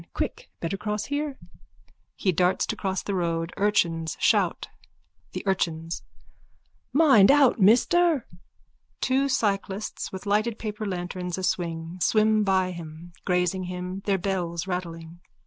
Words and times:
Quick. 0.15 0.49
Better 0.59 0.77
cross 0.77 1.05
here. 1.05 1.37
(He 2.15 2.31
darts 2.31 2.65
to 2.65 2.75
cross 2.75 3.03
the 3.03 3.13
road. 3.13 3.53
Urchins 3.55 4.17
shout.) 4.19 4.67
THE 5.33 5.43
URCHINS: 5.45 6.01
Mind 6.91 7.29
out, 7.29 7.59
mister! 7.59 8.25
(_Two 8.99 9.29
cyclists, 9.29 10.11
with 10.11 10.25
lighted 10.25 10.57
paper 10.57 10.87
lanterns 10.87 11.37
aswing, 11.37 11.99
swim 12.01 12.43
by 12.43 12.71
him, 12.71 13.13
grazing 13.25 13.65
him, 13.65 13.99
their 14.05 14.17
bells 14.17 14.65
rattling. 14.65 15.19